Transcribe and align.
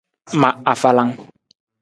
Ma 0.39 0.49
afalang. 0.71 1.11